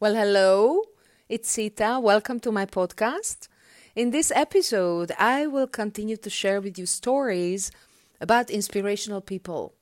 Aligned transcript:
Well, 0.00 0.14
hello, 0.14 0.82
it's 1.28 1.50
Sita. 1.50 1.98
Welcome 2.00 2.38
to 2.40 2.52
my 2.52 2.66
podcast. 2.66 3.48
In 3.96 4.12
this 4.12 4.30
episode, 4.30 5.10
I 5.18 5.48
will 5.48 5.66
continue 5.66 6.16
to 6.18 6.30
share 6.30 6.60
with 6.60 6.78
you 6.78 6.86
stories 6.86 7.72
about 8.20 8.48
inspirational 8.48 9.20
people 9.20 9.74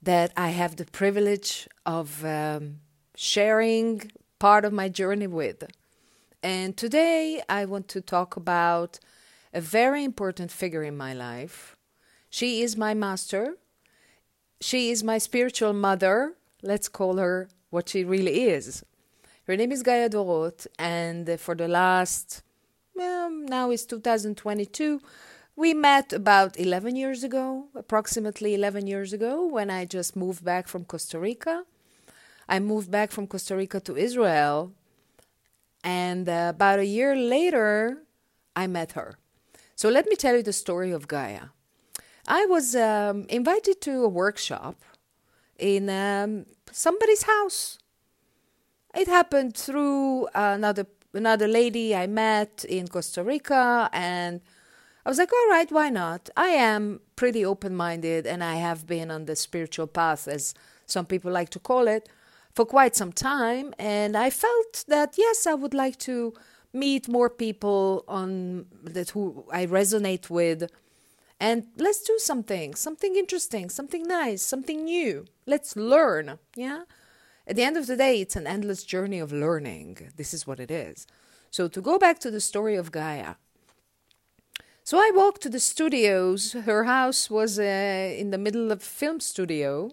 that 0.00 0.32
I 0.36 0.50
have 0.50 0.76
the 0.76 0.84
privilege 0.84 1.68
of 1.84 2.24
um, 2.24 2.78
sharing 3.16 4.12
part 4.38 4.64
of 4.64 4.72
my 4.72 4.88
journey 4.88 5.26
with. 5.26 5.64
And 6.40 6.76
today, 6.76 7.42
I 7.48 7.64
want 7.64 7.88
to 7.88 8.00
talk 8.00 8.36
about 8.36 9.00
a 9.52 9.60
very 9.60 10.04
important 10.04 10.52
figure 10.52 10.84
in 10.84 10.96
my 10.96 11.12
life. 11.12 11.76
She 12.30 12.62
is 12.62 12.76
my 12.76 12.94
master. 12.94 13.56
She 14.60 14.92
is 14.92 15.02
my 15.02 15.18
spiritual 15.18 15.72
mother. 15.72 16.34
Let's 16.62 16.88
call 16.88 17.16
her 17.16 17.48
what 17.70 17.88
she 17.88 18.04
really 18.04 18.48
is. 18.48 18.84
Her 19.46 19.56
name 19.56 19.72
is 19.72 19.82
Gaia 19.82 20.08
Dorot, 20.08 20.66
and 20.78 21.40
for 21.40 21.54
the 21.54 21.66
last, 21.66 22.42
well, 22.94 23.30
now 23.30 23.70
it's 23.70 23.84
2022, 23.86 25.00
we 25.56 25.74
met 25.74 26.12
about 26.12 26.58
11 26.58 26.96
years 26.96 27.24
ago, 27.24 27.66
approximately 27.74 28.54
11 28.54 28.86
years 28.86 29.12
ago, 29.12 29.46
when 29.46 29.70
I 29.70 29.84
just 29.84 30.14
moved 30.14 30.44
back 30.44 30.68
from 30.68 30.84
Costa 30.84 31.18
Rica. 31.18 31.64
I 32.48 32.58
moved 32.60 32.90
back 32.90 33.10
from 33.10 33.26
Costa 33.26 33.56
Rica 33.56 33.80
to 33.80 33.96
Israel, 33.96 34.72
and 35.82 36.28
uh, 36.28 36.52
about 36.54 36.78
a 36.78 36.86
year 36.86 37.16
later, 37.16 37.98
I 38.54 38.66
met 38.66 38.92
her. 38.92 39.18
So 39.76 39.88
let 39.88 40.06
me 40.06 40.16
tell 40.16 40.36
you 40.36 40.42
the 40.42 40.52
story 40.52 40.90
of 40.90 41.08
Gaia. 41.08 41.46
I 42.26 42.46
was 42.46 42.76
um, 42.76 43.26
invited 43.28 43.80
to 43.82 44.04
a 44.04 44.08
workshop 44.08 44.76
in 45.60 45.88
um, 45.90 46.46
somebody's 46.72 47.22
house. 47.22 47.78
It 48.94 49.06
happened 49.06 49.56
through 49.56 50.26
another 50.34 50.86
another 51.12 51.48
lady 51.48 51.94
I 51.94 52.06
met 52.06 52.64
in 52.68 52.88
Costa 52.88 53.22
Rica, 53.22 53.88
and 53.92 54.40
I 55.04 55.08
was 55.08 55.18
like, 55.18 55.32
all 55.32 55.48
right, 55.50 55.70
why 55.70 55.88
not? 55.88 56.30
I 56.36 56.48
am 56.48 57.00
pretty 57.16 57.44
open 57.44 57.74
minded, 57.76 58.26
and 58.26 58.42
I 58.42 58.56
have 58.56 58.86
been 58.86 59.10
on 59.10 59.26
the 59.26 59.36
spiritual 59.36 59.86
path, 59.86 60.28
as 60.28 60.54
some 60.86 61.06
people 61.06 61.30
like 61.30 61.50
to 61.50 61.58
call 61.58 61.88
it, 61.88 62.08
for 62.52 62.64
quite 62.64 62.96
some 62.96 63.12
time. 63.12 63.74
And 63.78 64.16
I 64.16 64.30
felt 64.30 64.84
that 64.88 65.14
yes, 65.16 65.46
I 65.46 65.54
would 65.54 65.74
like 65.74 65.98
to 66.00 66.34
meet 66.72 67.08
more 67.08 67.30
people 67.30 68.04
on 68.06 68.66
that 68.84 69.10
who 69.10 69.44
I 69.52 69.66
resonate 69.66 70.30
with. 70.30 70.70
And 71.40 71.68
let's 71.78 72.02
do 72.02 72.18
something, 72.18 72.74
something 72.74 73.16
interesting, 73.16 73.70
something 73.70 74.02
nice, 74.02 74.42
something 74.42 74.84
new. 74.84 75.24
Let's 75.46 75.74
learn. 75.74 76.38
Yeah. 76.54 76.82
At 77.46 77.56
the 77.56 77.62
end 77.62 77.78
of 77.78 77.86
the 77.86 77.96
day, 77.96 78.20
it's 78.20 78.36
an 78.36 78.46
endless 78.46 78.84
journey 78.84 79.18
of 79.18 79.32
learning. 79.32 80.12
This 80.16 80.34
is 80.34 80.46
what 80.46 80.60
it 80.60 80.70
is. 80.70 81.06
So, 81.50 81.66
to 81.66 81.80
go 81.80 81.98
back 81.98 82.20
to 82.20 82.30
the 82.30 82.40
story 82.40 82.76
of 82.76 82.92
Gaia. 82.92 83.36
So, 84.84 84.98
I 84.98 85.10
walked 85.14 85.40
to 85.42 85.48
the 85.48 85.58
studios. 85.58 86.52
Her 86.52 86.84
house 86.84 87.30
was 87.30 87.58
uh, 87.58 87.62
in 87.62 88.30
the 88.30 88.38
middle 88.38 88.70
of 88.70 88.82
a 88.82 88.84
film 88.84 89.18
studio, 89.18 89.92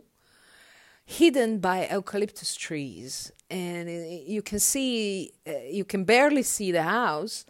hidden 1.06 1.60
by 1.60 1.88
eucalyptus 1.90 2.56
trees. 2.56 3.32
And 3.50 3.90
you 4.28 4.42
can 4.42 4.60
see, 4.60 5.32
uh, 5.48 5.52
you 5.72 5.86
can 5.86 6.04
barely 6.04 6.44
see 6.44 6.74
the 6.74 6.84
house. 6.84 7.46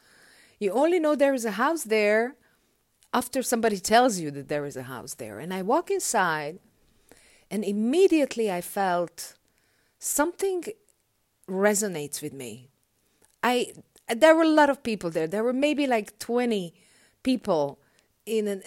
You 0.59 0.71
only 0.71 0.99
know 0.99 1.15
there 1.15 1.33
is 1.33 1.45
a 1.45 1.51
house 1.51 1.83
there 1.83 2.36
after 3.17 3.41
somebody 3.41 3.79
tells 3.79 4.19
you 4.19 4.29
that 4.31 4.47
there 4.47 4.65
is 4.65 4.77
a 4.77 4.89
house 4.93 5.15
there. 5.15 5.39
And 5.39 5.51
I 5.51 5.61
walk 5.63 5.89
inside, 5.89 6.59
and 7.49 7.63
immediately 7.63 8.51
I 8.51 8.61
felt 8.61 9.33
something 9.97 10.59
resonates 11.49 12.21
with 12.21 12.33
me. 12.33 12.69
I 13.41 13.55
there 14.23 14.35
were 14.35 14.49
a 14.51 14.59
lot 14.61 14.69
of 14.69 14.83
people 14.89 15.09
there. 15.09 15.27
There 15.27 15.43
were 15.43 15.59
maybe 15.67 15.85
like 15.87 16.19
20 16.19 16.73
people 17.23 17.79
in 18.25 18.47
an 18.47 18.61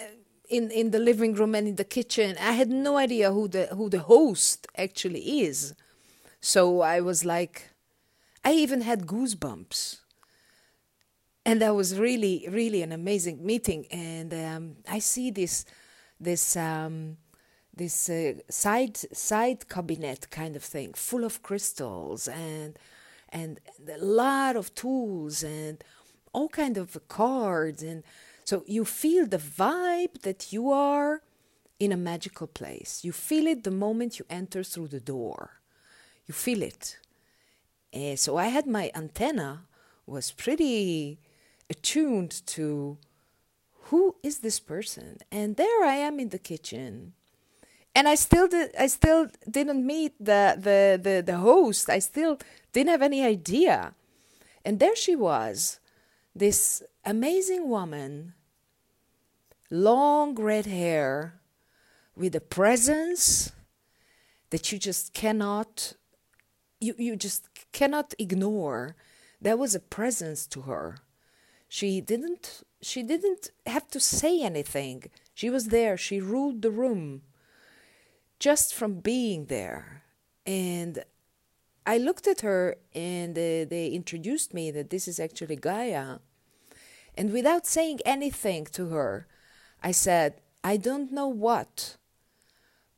in 0.57 0.71
in 0.81 0.91
the 0.91 1.03
living 1.11 1.33
room 1.35 1.55
and 1.55 1.69
in 1.69 1.77
the 1.77 1.91
kitchen. 1.97 2.37
I 2.51 2.53
had 2.61 2.71
no 2.89 2.97
idea 3.07 3.33
who 3.37 3.47
the 3.57 3.65
who 3.79 3.89
the 3.89 4.05
host 4.15 4.67
actually 4.77 5.25
is. 5.47 5.75
So 6.41 6.81
I 6.97 7.01
was 7.01 7.25
like 7.25 7.71
I 8.49 8.53
even 8.65 8.81
had 8.81 9.07
goosebumps. 9.07 10.01
And 11.45 11.63
that 11.63 11.75
was 11.75 11.99
really 11.99 12.47
really 12.51 12.83
an 12.83 12.93
amazing 12.93 13.45
meeting 13.45 13.87
and 13.91 14.33
um, 14.35 14.77
I 14.89 14.99
see 14.99 15.31
this 15.31 15.65
this 16.21 16.57
um, 16.57 17.17
this 17.75 18.11
uh, 18.11 18.35
side 18.51 18.97
side 19.13 19.69
cabinet 19.69 20.31
kind 20.31 20.55
of 20.55 20.63
thing, 20.63 20.93
full 20.93 21.25
of 21.25 21.43
crystals 21.43 22.29
and 22.29 22.79
and 23.31 23.59
a 23.89 24.05
lot 24.05 24.57
of 24.57 24.75
tools 24.75 25.43
and 25.43 25.83
all 26.33 26.49
kind 26.49 26.77
of 26.77 26.99
cards 27.09 27.83
and 27.83 28.03
so 28.45 28.65
you 28.67 28.85
feel 28.85 29.27
the 29.27 29.39
vibe 29.39 30.23
that 30.23 30.53
you 30.53 30.71
are 30.71 31.23
in 31.79 31.93
a 31.93 31.97
magical 31.97 32.47
place. 32.47 33.01
You 33.05 33.13
feel 33.13 33.47
it 33.47 33.65
the 33.65 33.71
moment 33.71 34.19
you 34.19 34.27
enter 34.29 34.63
through 34.63 34.89
the 34.89 35.01
door. 35.01 35.61
You 36.27 36.35
feel 36.35 36.63
it. 36.63 36.99
Uh, 37.95 38.17
so 38.17 38.37
I 38.37 38.49
had 38.49 38.67
my 38.67 38.91
antenna 38.95 39.67
was 40.07 40.33
pretty 40.33 41.21
attuned 41.71 42.45
to 42.47 42.99
who 43.85 44.17
is 44.23 44.41
this 44.41 44.61
person 44.61 45.19
and 45.31 45.57
there 45.57 45.85
i 45.85 45.95
am 45.95 46.21
in 46.21 46.29
the 46.29 46.39
kitchen 46.39 47.13
and 47.95 48.09
I 48.09 48.15
still 48.15 48.49
did 48.49 48.75
I 48.79 48.87
still 48.87 49.29
didn't 49.49 49.85
meet 49.85 50.15
the, 50.19 50.57
the 50.57 51.01
the 51.03 51.23
the 51.23 51.39
host. 51.39 51.91
I 51.91 51.99
still 51.99 52.39
didn't 52.73 52.91
have 52.91 53.03
any 53.03 53.25
idea. 53.25 53.95
And 54.65 54.79
there 54.79 54.95
she 54.95 55.17
was, 55.17 55.81
this 56.35 56.83
amazing 57.05 57.69
woman, 57.69 58.35
long 59.71 60.35
red 60.35 60.67
hair, 60.67 61.41
with 62.15 62.37
a 62.37 62.41
presence 62.41 63.53
that 64.51 64.71
you 64.71 64.79
just 64.79 65.15
cannot 65.15 65.95
you, 66.81 66.95
you 66.97 67.17
just 67.17 67.49
cannot 67.73 68.15
ignore. 68.19 68.97
There 69.41 69.57
was 69.57 69.75
a 69.75 69.81
presence 69.81 70.47
to 70.49 70.63
her. 70.63 70.99
She 71.73 72.01
didn't 72.01 72.65
she 72.83 73.05
didn't 73.05 73.53
have 73.65 73.87
to 73.91 74.01
say 74.01 74.43
anything. 74.43 75.05
She 75.35 75.49
was 75.49 75.69
there. 75.69 75.97
She 75.97 76.21
ruled 76.21 76.63
the 76.63 76.71
room 76.73 77.23
just 78.41 78.75
from 78.75 78.95
being 78.95 79.47
there. 79.47 80.03
And 80.45 81.05
I 81.87 81.99
looked 81.99 82.27
at 82.27 82.41
her 82.41 82.75
and 82.93 83.39
uh, 83.39 83.71
they 83.71 83.93
introduced 83.95 84.53
me 84.53 84.73
that 84.73 84.91
this 84.91 85.07
is 85.07 85.21
actually 85.21 85.55
Gaia. 85.55 86.19
And 87.17 87.33
without 87.33 87.69
saying 87.69 88.01
anything 88.05 88.65
to 88.73 88.89
her, 88.89 89.29
I 89.81 89.93
said, 89.93 90.41
I 90.65 90.77
don't 90.77 91.13
know 91.13 91.29
what, 91.29 91.97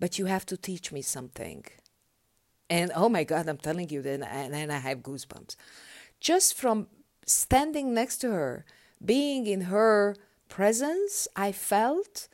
but 0.00 0.18
you 0.18 0.26
have 0.26 0.46
to 0.46 0.56
teach 0.56 0.92
me 0.92 1.02
something. 1.02 1.66
And 2.70 2.90
oh 2.96 3.10
my 3.10 3.24
God, 3.24 3.50
I'm 3.50 3.58
telling 3.58 3.90
you, 3.90 4.00
then 4.00 4.22
and 4.22 4.54
then 4.54 4.70
I 4.70 4.78
have 4.78 5.02
goosebumps. 5.02 5.56
Just 6.20 6.54
from 6.54 6.86
standing 7.26 7.94
next 7.94 8.18
to 8.18 8.30
her, 8.30 8.64
being 9.04 9.46
in 9.46 9.62
her 9.62 10.16
presence, 10.48 11.28
I 11.34 11.52
felt 11.52 12.28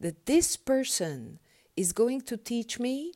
that 0.00 0.26
this 0.26 0.56
person 0.56 1.38
is 1.76 1.92
going 1.92 2.22
to 2.22 2.36
teach 2.36 2.78
me 2.78 3.14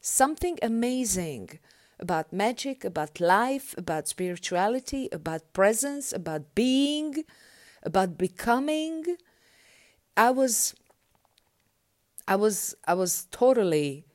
something 0.00 0.58
amazing 0.62 1.58
about 1.98 2.32
magic, 2.32 2.84
about 2.84 3.20
life, 3.20 3.74
about 3.76 4.08
spirituality, 4.08 5.08
about 5.12 5.52
presence, 5.52 6.12
about 6.12 6.54
being, 6.54 7.24
about 7.82 8.16
becoming. 8.16 9.16
I 10.16 10.30
was 10.30 10.74
I 12.26 12.36
was 12.36 12.74
I 12.86 12.94
was 12.94 13.26
totally 13.30 14.06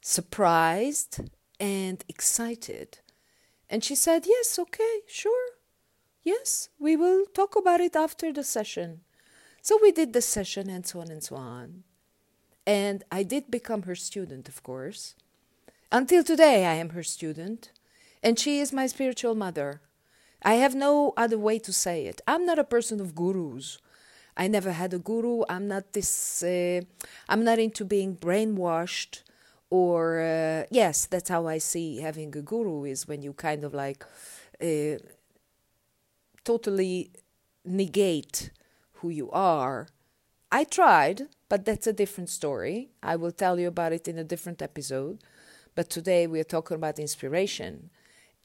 surprised 0.00 1.20
and 1.60 2.02
excited. 2.08 3.00
And 3.72 3.82
she 3.82 3.94
said, 3.94 4.26
"Yes, 4.26 4.58
okay, 4.58 4.94
sure. 5.06 5.48
Yes, 6.22 6.68
we 6.78 6.94
will 6.94 7.24
talk 7.24 7.56
about 7.56 7.80
it 7.80 7.96
after 7.96 8.30
the 8.30 8.44
session." 8.44 9.00
So 9.62 9.78
we 9.80 9.92
did 9.92 10.12
the 10.12 10.20
session 10.20 10.68
and 10.68 10.86
so 10.86 11.00
on 11.00 11.08
and 11.10 11.24
so 11.24 11.36
on. 11.36 11.84
And 12.66 13.02
I 13.10 13.22
did 13.22 13.50
become 13.50 13.82
her 13.84 13.94
student, 13.94 14.46
of 14.48 14.62
course. 14.62 15.14
Until 15.90 16.22
today, 16.22 16.66
I 16.66 16.74
am 16.74 16.90
her 16.90 17.02
student, 17.02 17.70
and 18.22 18.38
she 18.38 18.60
is 18.60 18.72
my 18.72 18.86
spiritual 18.86 19.34
mother. 19.34 19.80
I 20.42 20.54
have 20.54 20.74
no 20.74 21.14
other 21.16 21.38
way 21.38 21.58
to 21.60 21.72
say 21.72 22.06
it. 22.06 22.20
I'm 22.26 22.44
not 22.44 22.58
a 22.58 22.72
person 22.74 23.00
of 23.00 23.14
gurus. 23.14 23.78
I 24.36 24.48
never 24.48 24.72
had 24.72 24.92
a 24.92 24.98
guru. 24.98 25.44
I'm 25.48 25.66
not 25.66 25.92
this. 25.92 26.42
Uh, 26.42 26.82
I'm 27.28 27.44
not 27.44 27.58
into 27.58 27.84
being 27.84 28.16
brainwashed, 28.16 29.22
or 29.72 30.20
uh, 30.20 30.66
yes, 30.70 31.06
that's 31.06 31.30
how 31.30 31.46
I 31.46 31.56
see 31.56 31.98
having 31.98 32.36
a 32.36 32.42
guru 32.42 32.84
is 32.84 33.08
when 33.08 33.22
you 33.22 33.32
kind 33.32 33.64
of 33.64 33.72
like 33.72 34.04
uh, 34.62 34.98
totally 36.44 37.10
negate 37.64 38.50
who 38.94 39.08
you 39.08 39.30
are. 39.30 39.88
I 40.50 40.64
tried 40.64 41.28
but 41.48 41.64
that's 41.66 41.86
a 41.86 41.92
different 41.92 42.30
story. 42.30 42.90
I 43.02 43.16
will 43.16 43.32
tell 43.32 43.60
you 43.60 43.68
about 43.68 43.92
it 43.92 44.08
in 44.08 44.18
a 44.18 44.24
different 44.24 44.62
episode. 44.62 45.18
But 45.74 45.90
today 45.90 46.26
we 46.26 46.40
are 46.40 46.44
talking 46.56 46.76
about 46.76 46.98
inspiration. 46.98 47.90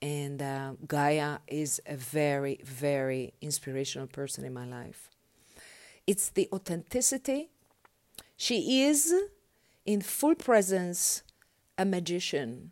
And 0.02 0.42
uh, 0.42 0.74
Gaia 0.88 1.40
is 1.48 1.82
a 1.88 1.96
very, 1.96 2.60
very 2.66 3.34
inspirational 3.42 4.08
person 4.08 4.44
in 4.46 4.54
my 4.54 4.66
life. 4.66 5.10
It's 6.06 6.30
the 6.30 6.50
authenticity. 6.52 7.50
She 8.38 8.84
is 8.84 9.14
in 9.88 10.02
full 10.02 10.36
presence 10.36 11.24
a 11.78 11.86
magician. 11.86 12.72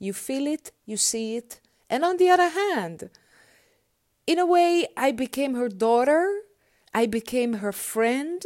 You 0.00 0.12
feel 0.12 0.48
it, 0.48 0.72
you 0.84 0.96
see 0.96 1.36
it. 1.36 1.60
And 1.88 2.04
on 2.04 2.16
the 2.16 2.30
other 2.30 2.48
hand, 2.48 3.10
in 4.26 4.38
a 4.38 4.46
way, 4.46 4.88
I 4.96 5.12
became 5.12 5.54
her 5.54 5.68
daughter, 5.68 6.40
I 6.94 7.06
became 7.06 7.54
her 7.54 7.70
friend, 7.72 8.42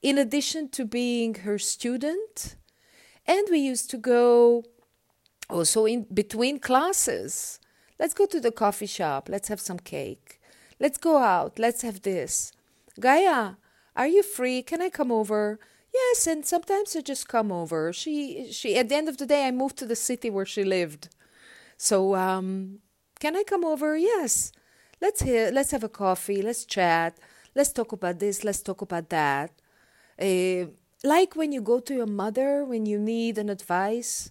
in 0.00 0.16
addition 0.16 0.68
to 0.70 0.84
being 0.84 1.34
her 1.46 1.58
student. 1.58 2.56
And 3.26 3.46
we 3.50 3.58
used 3.58 3.90
to 3.90 3.98
go 3.98 4.64
also 5.50 5.84
in 5.86 6.06
between 6.14 6.60
classes. 6.60 7.58
Let's 7.98 8.14
go 8.14 8.24
to 8.26 8.40
the 8.40 8.52
coffee 8.52 8.86
shop, 8.86 9.28
let's 9.28 9.48
have 9.48 9.60
some 9.60 9.78
cake. 9.78 10.40
Let's 10.78 10.96
go 10.96 11.18
out, 11.18 11.58
let's 11.58 11.82
have 11.82 12.02
this. 12.02 12.52
Gaia, 12.98 13.54
are 13.96 14.06
you 14.06 14.22
free? 14.22 14.62
Can 14.62 14.80
I 14.80 14.88
come 14.88 15.12
over? 15.12 15.58
Yes, 15.92 16.26
and 16.26 16.44
sometimes 16.46 16.94
I 16.94 17.00
just 17.00 17.28
come 17.28 17.50
over. 17.52 17.92
She 17.92 18.48
she 18.52 18.76
at 18.76 18.88
the 18.88 18.96
end 18.96 19.08
of 19.08 19.16
the 19.18 19.26
day 19.26 19.46
I 19.46 19.50
moved 19.50 19.76
to 19.78 19.86
the 19.86 19.96
city 19.96 20.30
where 20.30 20.46
she 20.46 20.64
lived. 20.64 21.08
So 21.76 22.14
um 22.16 22.80
can 23.20 23.36
I 23.36 23.44
come 23.44 23.64
over? 23.64 23.96
Yes. 23.96 24.52
Let's 25.00 25.22
hear 25.22 25.50
let's 25.52 25.70
have 25.72 25.84
a 25.84 25.88
coffee, 25.88 26.42
let's 26.42 26.64
chat, 26.64 27.18
let's 27.54 27.72
talk 27.72 27.92
about 27.92 28.18
this, 28.20 28.44
let's 28.44 28.62
talk 28.62 28.82
about 28.82 29.08
that. 29.10 29.50
Uh, 30.20 30.66
like 31.04 31.36
when 31.36 31.52
you 31.52 31.62
go 31.62 31.80
to 31.80 31.94
your 31.94 32.06
mother 32.06 32.64
when 32.64 32.86
you 32.86 32.98
need 32.98 33.38
an 33.38 33.48
advice, 33.50 34.30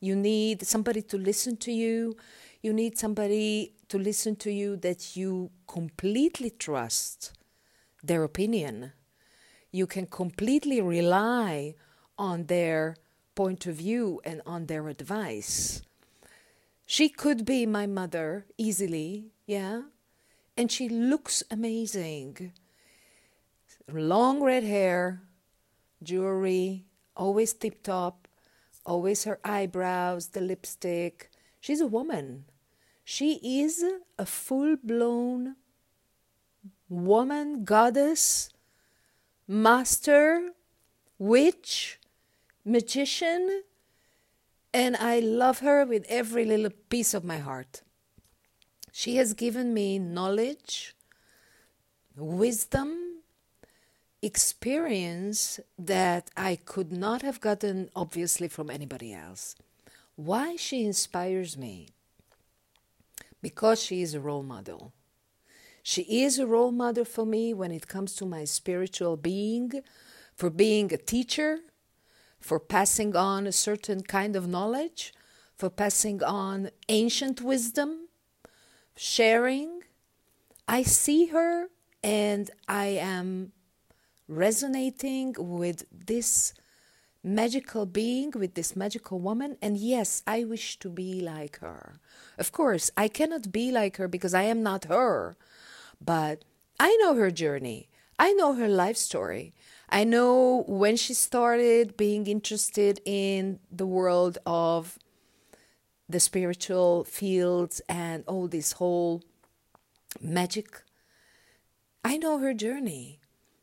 you 0.00 0.16
need 0.16 0.66
somebody 0.66 1.02
to 1.02 1.18
listen 1.18 1.56
to 1.58 1.72
you, 1.72 2.16
you 2.62 2.72
need 2.72 2.98
somebody 2.98 3.74
to 3.88 3.98
listen 3.98 4.36
to 4.36 4.50
you 4.52 4.76
that 4.76 5.16
you 5.16 5.50
completely 5.68 6.50
trust 6.50 7.32
their 8.02 8.24
opinion 8.24 8.92
you 9.72 9.86
can 9.86 10.06
completely 10.06 10.80
rely 10.80 11.74
on 12.18 12.46
their 12.46 12.96
point 13.34 13.66
of 13.66 13.76
view 13.76 14.20
and 14.24 14.42
on 14.44 14.66
their 14.66 14.88
advice. 14.88 15.82
She 16.84 17.08
could 17.08 17.44
be 17.44 17.66
my 17.66 17.86
mother 17.86 18.46
easily, 18.58 19.30
yeah, 19.46 19.82
and 20.56 20.70
she 20.70 20.88
looks 20.88 21.42
amazing. 21.50 22.52
Long 23.88 24.42
red 24.42 24.64
hair, 24.64 25.22
jewelry, 26.02 26.84
always 27.16 27.52
tip 27.52 27.82
top, 27.82 28.26
always 28.84 29.24
her 29.24 29.38
eyebrows, 29.44 30.28
the 30.28 30.40
lipstick. 30.40 31.30
She's 31.60 31.80
a 31.80 31.86
woman. 31.86 32.44
She 33.04 33.34
is 33.62 33.84
a 34.18 34.26
full 34.26 34.76
blown 34.82 35.56
woman, 36.88 37.64
goddess 37.64 38.50
master, 39.50 40.52
witch, 41.18 41.98
magician, 42.64 43.64
and 44.72 44.96
I 44.96 45.18
love 45.18 45.58
her 45.58 45.84
with 45.84 46.06
every 46.08 46.44
little 46.44 46.70
piece 46.88 47.14
of 47.14 47.24
my 47.24 47.38
heart. 47.38 47.82
She 48.92 49.16
has 49.16 49.34
given 49.34 49.74
me 49.74 49.98
knowledge, 49.98 50.94
wisdom, 52.16 53.22
experience 54.22 55.58
that 55.76 56.30
I 56.36 56.54
could 56.54 56.92
not 56.92 57.22
have 57.22 57.40
gotten, 57.40 57.90
obviously, 57.96 58.46
from 58.46 58.70
anybody 58.70 59.12
else. 59.12 59.56
Why 60.14 60.54
she 60.54 60.84
inspires 60.84 61.56
me? 61.56 61.88
Because 63.42 63.82
she 63.82 64.00
is 64.00 64.14
a 64.14 64.20
role 64.20 64.44
model. 64.44 64.92
She 65.82 66.02
is 66.22 66.38
a 66.38 66.46
role 66.46 66.72
model 66.72 67.04
for 67.04 67.24
me 67.24 67.54
when 67.54 67.72
it 67.72 67.88
comes 67.88 68.14
to 68.16 68.26
my 68.26 68.44
spiritual 68.44 69.16
being, 69.16 69.82
for 70.34 70.50
being 70.50 70.92
a 70.92 70.96
teacher, 70.96 71.60
for 72.38 72.60
passing 72.60 73.16
on 73.16 73.46
a 73.46 73.52
certain 73.52 74.02
kind 74.02 74.36
of 74.36 74.48
knowledge, 74.48 75.12
for 75.56 75.70
passing 75.70 76.22
on 76.22 76.70
ancient 76.88 77.40
wisdom, 77.40 78.08
sharing. 78.96 79.82
I 80.68 80.82
see 80.82 81.26
her 81.26 81.68
and 82.02 82.50
I 82.68 82.86
am 82.86 83.52
resonating 84.28 85.34
with 85.38 85.84
this 85.90 86.54
magical 87.22 87.84
being, 87.84 88.30
with 88.30 88.54
this 88.54 88.74
magical 88.76 89.18
woman. 89.18 89.56
And 89.60 89.76
yes, 89.76 90.22
I 90.26 90.44
wish 90.44 90.78
to 90.78 90.88
be 90.88 91.20
like 91.20 91.58
her. 91.58 92.00
Of 92.38 92.52
course, 92.52 92.90
I 92.96 93.08
cannot 93.08 93.52
be 93.52 93.70
like 93.70 93.96
her 93.96 94.08
because 94.08 94.32
I 94.32 94.44
am 94.44 94.62
not 94.62 94.84
her. 94.84 95.36
But 96.00 96.44
I 96.78 96.96
know 96.96 97.14
her 97.14 97.30
journey. 97.30 97.88
I 98.18 98.32
know 98.32 98.54
her 98.54 98.68
life 98.68 98.96
story. 98.96 99.54
I 99.88 100.04
know 100.04 100.64
when 100.66 100.96
she 100.96 101.14
started 101.14 101.96
being 101.96 102.26
interested 102.26 103.00
in 103.04 103.58
the 103.70 103.86
world 103.86 104.38
of 104.46 104.98
the 106.08 106.20
spiritual 106.20 107.04
fields 107.04 107.80
and 107.88 108.24
all 108.26 108.48
this 108.48 108.72
whole 108.72 109.22
magic. 110.20 110.82
I 112.04 112.16
know 112.16 112.38
her 112.38 112.54
journey. 112.54 113.20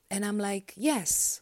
And 0.10 0.26
I'm 0.26 0.38
like, 0.38 0.74
yes, 0.78 1.42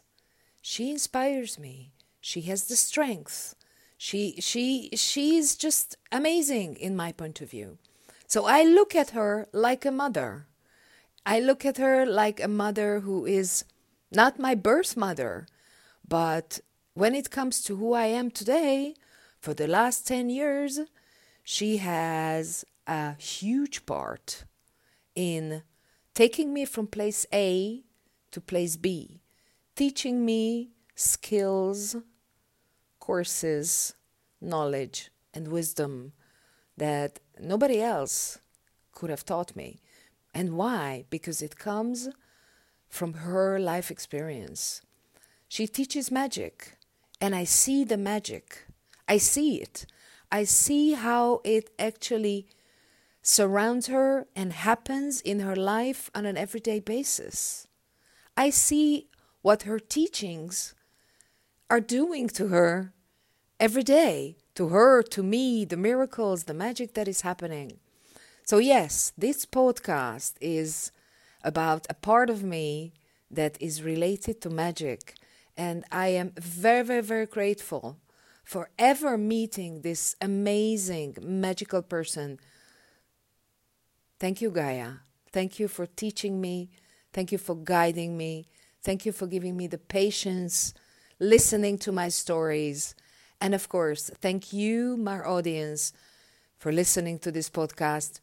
she 0.60 0.90
inspires 0.90 1.58
me. 1.58 1.92
She 2.20 2.40
has 2.42 2.64
the 2.64 2.76
strength. 2.76 3.54
She 3.96 4.40
she 4.40 4.90
she's 4.94 5.56
just 5.56 5.96
amazing 6.10 6.76
in 6.76 6.96
my 6.96 7.12
point 7.12 7.40
of 7.40 7.50
view. 7.50 7.78
So 8.26 8.44
I 8.44 8.62
look 8.64 8.94
at 8.94 9.10
her 9.10 9.48
like 9.52 9.84
a 9.84 9.92
mother. 9.92 10.46
I 11.28 11.40
look 11.40 11.66
at 11.66 11.78
her 11.78 12.06
like 12.06 12.40
a 12.40 12.46
mother 12.46 13.00
who 13.00 13.26
is 13.26 13.64
not 14.12 14.38
my 14.38 14.54
birth 14.54 14.96
mother, 14.96 15.48
but 16.06 16.60
when 16.94 17.16
it 17.16 17.32
comes 17.32 17.60
to 17.62 17.74
who 17.74 17.94
I 17.94 18.06
am 18.06 18.30
today, 18.30 18.94
for 19.40 19.52
the 19.52 19.66
last 19.66 20.06
10 20.06 20.30
years, 20.30 20.78
she 21.42 21.78
has 21.78 22.64
a 22.86 23.14
huge 23.14 23.86
part 23.86 24.44
in 25.16 25.64
taking 26.14 26.52
me 26.54 26.64
from 26.64 26.86
place 26.86 27.26
A 27.32 27.82
to 28.30 28.40
place 28.40 28.76
B, 28.76 29.20
teaching 29.74 30.24
me 30.24 30.70
skills, 30.94 31.96
courses, 33.00 33.94
knowledge, 34.40 35.10
and 35.34 35.48
wisdom 35.48 36.12
that 36.76 37.18
nobody 37.40 37.80
else 37.82 38.38
could 38.92 39.10
have 39.10 39.24
taught 39.24 39.56
me. 39.56 39.80
And 40.36 40.58
why? 40.58 41.06
Because 41.08 41.40
it 41.40 41.56
comes 41.56 42.10
from 42.90 43.14
her 43.24 43.58
life 43.58 43.90
experience. 43.90 44.82
She 45.48 45.66
teaches 45.66 46.10
magic, 46.10 46.76
and 47.22 47.34
I 47.34 47.44
see 47.44 47.84
the 47.84 47.96
magic. 47.96 48.66
I 49.08 49.16
see 49.16 49.62
it. 49.62 49.86
I 50.30 50.44
see 50.44 50.92
how 50.92 51.40
it 51.42 51.70
actually 51.78 52.48
surrounds 53.22 53.86
her 53.86 54.26
and 54.36 54.52
happens 54.52 55.22
in 55.22 55.40
her 55.40 55.56
life 55.56 56.10
on 56.14 56.26
an 56.26 56.36
everyday 56.36 56.80
basis. 56.80 57.66
I 58.36 58.50
see 58.50 59.08
what 59.40 59.62
her 59.62 59.78
teachings 59.78 60.74
are 61.70 61.80
doing 61.80 62.28
to 62.40 62.48
her 62.48 62.92
every 63.58 63.84
day, 63.84 64.36
to 64.54 64.68
her, 64.68 65.02
to 65.02 65.22
me, 65.22 65.64
the 65.64 65.78
miracles, 65.78 66.44
the 66.44 66.52
magic 66.52 66.92
that 66.92 67.08
is 67.08 67.22
happening. 67.22 67.80
So, 68.46 68.58
yes, 68.58 69.12
this 69.18 69.44
podcast 69.44 70.34
is 70.40 70.92
about 71.42 71.86
a 71.90 71.94
part 71.94 72.30
of 72.30 72.42
me 72.44 72.92
that 73.30 73.56
is 73.60 73.82
related 73.82 74.40
to 74.42 74.50
magic. 74.50 75.14
And 75.56 75.84
I 75.92 76.08
am 76.08 76.32
very, 76.38 76.84
very, 76.84 77.02
very 77.02 77.26
grateful 77.26 77.98
for 78.44 78.70
ever 78.78 79.18
meeting 79.18 79.82
this 79.82 80.16
amazing, 80.20 81.16
magical 81.20 81.82
person. 81.82 82.38
Thank 84.18 84.40
you, 84.40 84.50
Gaia. 84.50 84.92
Thank 85.32 85.58
you 85.58 85.68
for 85.68 85.86
teaching 85.86 86.40
me. 86.40 86.70
Thank 87.12 87.32
you 87.32 87.38
for 87.38 87.54
guiding 87.56 88.16
me. 88.16 88.48
Thank 88.82 89.04
you 89.06 89.12
for 89.12 89.26
giving 89.26 89.56
me 89.56 89.66
the 89.66 89.78
patience, 89.78 90.74
listening 91.18 91.78
to 91.78 91.92
my 91.92 92.08
stories. 92.08 92.94
And 93.40 93.54
of 93.54 93.68
course, 93.68 94.10
thank 94.20 94.52
you, 94.52 94.96
my 94.96 95.18
audience, 95.20 95.92
for 96.58 96.72
listening 96.72 97.18
to 97.20 97.32
this 97.32 97.50
podcast. 97.50 98.20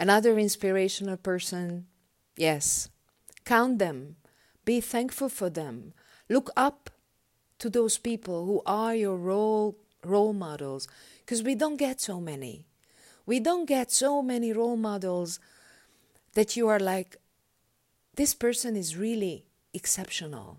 Another 0.00 0.36
inspirational 0.38 1.16
person, 1.16 1.86
yes. 2.36 2.88
Count 3.44 3.78
them. 3.78 4.16
Be 4.64 4.80
thankful 4.80 5.28
for 5.28 5.50
them. 5.50 5.92
Look 6.28 6.50
up 6.56 6.90
to 7.60 7.70
those 7.70 7.98
people 7.98 8.46
who 8.46 8.62
are 8.66 8.94
your 8.96 9.16
role 9.16 9.76
role 10.02 10.32
models 10.32 10.88
because 11.20 11.42
we 11.42 11.54
don't 11.54 11.76
get 11.76 12.00
so 12.00 12.20
many. 12.20 12.66
We 13.26 13.38
don't 13.38 13.66
get 13.66 13.92
so 13.92 14.22
many 14.22 14.52
role 14.52 14.78
models 14.78 15.38
that 16.32 16.56
you 16.56 16.68
are 16.68 16.80
like 16.80 17.18
this 18.16 18.34
person 18.34 18.76
is 18.76 18.96
really 18.96 19.44
exceptional. 19.74 20.58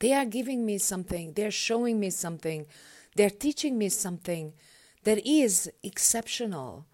They 0.00 0.12
are 0.12 0.26
giving 0.26 0.66
me 0.66 0.78
something, 0.78 1.34
they're 1.34 1.52
showing 1.52 2.00
me 2.00 2.10
something 2.10 2.66
They're 3.14 3.30
teaching 3.30 3.76
me 3.76 3.88
something 3.90 4.54
that 5.04 5.26
is 5.26 5.70
exceptional, 5.82 6.86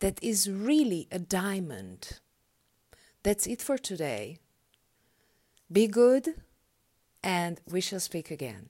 that 0.00 0.22
is 0.22 0.50
really 0.50 1.08
a 1.10 1.18
diamond. 1.18 2.20
That's 3.22 3.46
it 3.46 3.62
for 3.62 3.78
today. 3.78 4.38
Be 5.70 5.86
good, 5.88 6.34
and 7.22 7.60
we 7.68 7.80
shall 7.80 8.00
speak 8.00 8.30
again. 8.30 8.68